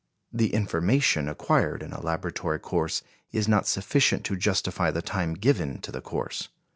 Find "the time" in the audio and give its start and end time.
4.89-5.35